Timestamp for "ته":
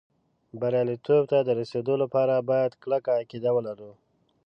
1.31-1.37